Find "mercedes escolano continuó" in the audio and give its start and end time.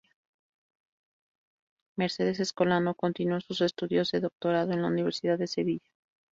1.95-3.39